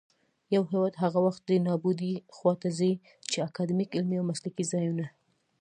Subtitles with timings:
[0.53, 2.91] يـو هـېواد هغـه وخـت دې نـابـودۍ خـواته ځـي
[3.29, 5.07] ،چـې اکـادميـک، عـلمـي او مـسلـکي ځـايـونــه